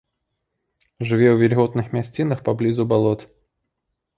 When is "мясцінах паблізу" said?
1.99-2.83